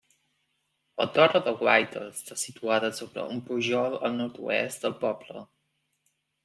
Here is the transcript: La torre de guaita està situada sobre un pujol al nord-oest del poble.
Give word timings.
La 1.01 1.05
torre 1.17 1.41
de 1.49 1.53
guaita 1.59 2.01
està 2.13 2.39
situada 2.45 2.91
sobre 3.01 3.29
un 3.35 3.45
pujol 3.51 4.01
al 4.09 4.21
nord-oest 4.25 4.89
del 4.89 4.99
poble. 5.07 5.49